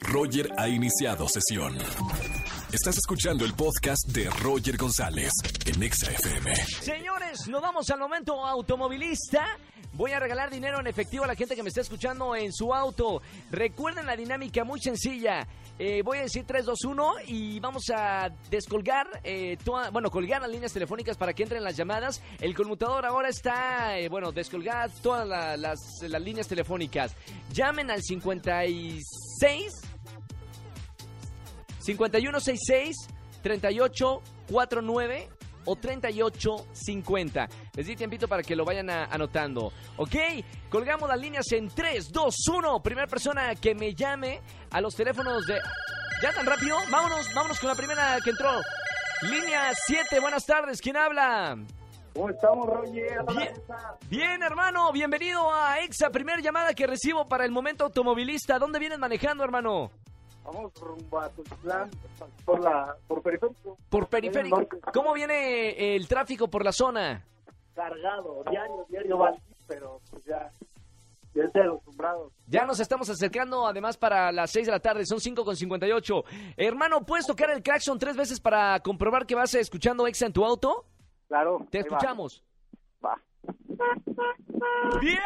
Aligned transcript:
Roger 0.00 0.48
ha 0.58 0.68
iniciado 0.68 1.28
sesión. 1.28 1.76
Estás 2.72 2.96
escuchando 2.96 3.44
el 3.44 3.54
podcast 3.54 4.06
de 4.08 4.28
Roger 4.30 4.76
González 4.76 5.30
en 5.66 5.82
Exa 5.82 6.10
FM. 6.10 6.54
Señores, 6.80 7.46
nos 7.48 7.60
vamos 7.62 7.88
al 7.90 7.98
momento 7.98 8.44
automovilista. 8.44 9.46
Voy 9.94 10.12
a 10.12 10.20
regalar 10.20 10.50
dinero 10.50 10.80
en 10.80 10.86
efectivo 10.86 11.24
a 11.24 11.26
la 11.26 11.34
gente 11.34 11.54
que 11.54 11.62
me 11.62 11.68
está 11.68 11.82
escuchando 11.82 12.34
en 12.34 12.50
su 12.52 12.72
auto. 12.74 13.20
Recuerden 13.50 14.06
la 14.06 14.16
dinámica 14.16 14.64
muy 14.64 14.80
sencilla. 14.80 15.46
Eh, 15.78 16.02
voy 16.02 16.18
a 16.18 16.22
decir 16.22 16.44
3, 16.46 16.64
2, 16.64 16.84
1 16.84 17.12
y 17.26 17.58
vamos 17.60 17.84
a 17.94 18.30
descolgar, 18.50 19.06
eh, 19.24 19.56
bueno, 19.90 20.10
colgar 20.10 20.40
las 20.42 20.50
líneas 20.50 20.72
telefónicas 20.72 21.16
para 21.16 21.32
que 21.34 21.42
entren 21.42 21.62
las 21.64 21.76
llamadas. 21.76 22.22
El 22.40 22.54
conmutador 22.54 23.04
ahora 23.04 23.28
está, 23.28 23.98
eh, 23.98 24.08
bueno, 24.08 24.32
descolgar 24.32 24.90
todas 25.02 25.26
la- 25.26 25.56
las, 25.56 25.78
las 26.02 26.22
líneas 26.22 26.46
telefónicas. 26.46 27.14
Llamen 27.52 27.90
al 27.90 28.02
56 28.02 29.02
5166 31.80 32.96
3849 33.42 35.28
o 35.64 35.76
3850. 35.76 37.48
Les 37.76 37.86
di 37.86 37.94
tiempito 37.96 38.26
para 38.28 38.42
que 38.42 38.56
lo 38.56 38.64
vayan 38.64 38.90
a- 38.90 39.04
anotando. 39.06 39.72
¿Ok? 39.96 40.14
Colgamos 40.70 41.08
las 41.08 41.18
líneas 41.20 41.50
en 41.52 41.68
3, 41.68 42.10
2, 42.10 42.34
1. 42.48 42.82
Primera 42.82 43.06
persona 43.06 43.54
que 43.54 43.74
me 43.74 43.94
llame 43.94 44.40
a 44.70 44.80
los 44.80 44.94
teléfonos 44.94 45.46
de... 45.46 45.60
¿Ya 46.22 46.32
tan 46.32 46.46
rápido? 46.46 46.76
Vámonos, 46.90 47.26
vámonos 47.34 47.58
con 47.60 47.68
la 47.68 47.74
primera 47.74 48.18
que 48.22 48.30
entró. 48.30 48.60
Línea 49.22 49.72
7, 49.86 50.18
buenas 50.20 50.44
tardes. 50.46 50.80
¿Quién 50.80 50.96
habla? 50.96 51.56
¿Cómo 52.14 52.28
estamos, 52.28 52.68
Roger? 52.68 53.24
Bien. 54.10 54.42
Hermano. 54.42 54.92
Bienvenido 54.92 55.52
a 55.52 55.80
EXA. 55.80 56.10
Primera 56.10 56.40
llamada 56.40 56.74
que 56.74 56.86
recibo 56.86 57.26
para 57.26 57.44
el 57.44 57.50
momento 57.50 57.84
automovilista. 57.84 58.58
¿Dónde 58.58 58.78
vienes 58.78 58.98
manejando, 58.98 59.44
hermano? 59.44 59.90
Vamos 60.44 60.72
rumbo 60.80 61.20
a 61.20 61.28
Tuxtlan 61.30 61.90
por 62.44 62.60
la 62.60 62.96
por 63.06 63.22
periférico. 63.22 63.78
Por 63.88 64.08
periférico. 64.08 64.66
¿Cómo 64.92 65.14
viene 65.14 65.94
el 65.96 66.06
tráfico 66.08 66.48
por 66.48 66.64
la 66.64 66.72
zona? 66.72 67.24
Cargado, 67.74 68.42
diario, 68.50 68.84
diario 68.88 69.18
va 69.18 69.32
pero 69.66 70.00
pues 70.10 70.24
ya, 70.24 70.50
ya. 71.34 71.44
Ya 72.46 72.66
nos 72.66 72.80
estamos 72.80 73.08
acercando, 73.08 73.66
además, 73.66 73.96
para 73.96 74.30
las 74.32 74.50
6 74.50 74.66
de 74.66 74.72
la 74.72 74.80
tarde, 74.80 75.06
son 75.06 75.18
5 75.18 75.44
con 75.44 75.56
58. 75.56 76.24
Hermano, 76.58 77.06
¿puedes 77.06 77.26
tocar 77.26 77.50
el 77.50 77.62
claxon 77.62 77.98
tres 77.98 78.16
veces 78.16 78.38
para 78.38 78.78
comprobar 78.80 79.24
que 79.24 79.34
vas 79.34 79.54
escuchando 79.54 80.06
Exa 80.06 80.26
en 80.26 80.34
tu 80.34 80.44
auto? 80.44 80.84
Claro. 81.32 81.66
Te 81.70 81.78
va. 81.78 81.84
escuchamos. 81.84 82.42
Va. 83.02 83.18
¡Bien! 85.00 85.18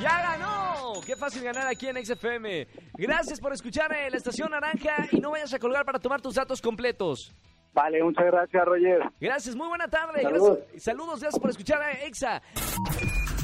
¡Ya 0.00 0.22
ganó! 0.22 0.92
¡Qué 1.04 1.14
fácil 1.14 1.42
ganar 1.42 1.66
aquí 1.66 1.88
en 1.88 2.02
XFM! 2.02 2.66
Gracias 2.94 3.38
por 3.38 3.52
escuchar 3.52 3.92
eh, 3.92 4.08
la 4.08 4.16
Estación 4.16 4.50
Naranja 4.50 5.08
y 5.10 5.20
no 5.20 5.32
vayas 5.32 5.52
a 5.52 5.58
colgar 5.58 5.84
para 5.84 5.98
tomar 5.98 6.22
tus 6.22 6.36
datos 6.36 6.62
completos. 6.62 7.34
Vale, 7.74 8.02
muchas 8.02 8.24
gracias, 8.24 8.64
Roger. 8.64 9.12
Gracias, 9.20 9.54
muy 9.54 9.68
buena 9.68 9.88
tarde. 9.88 10.22
Saludos. 10.22 10.58
Gracias, 10.60 10.82
saludos, 10.84 11.20
gracias 11.20 11.38
por 11.38 11.50
escuchar 11.50 11.82
a 11.82 11.92
Exa. 11.92 12.40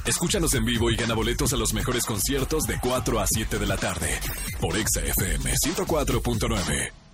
Escúchanos 0.06 0.54
en 0.54 0.64
vivo 0.64 0.90
y 0.90 0.96
gana 0.96 1.12
boletos 1.12 1.52
a 1.52 1.58
los 1.58 1.74
mejores 1.74 2.06
conciertos 2.06 2.62
de 2.62 2.78
4 2.80 3.20
a 3.20 3.26
7 3.26 3.58
de 3.58 3.66
la 3.66 3.76
tarde 3.76 4.18
por 4.62 4.78
Exa 4.78 5.02
FM 5.02 5.52
104.9. 5.52 7.09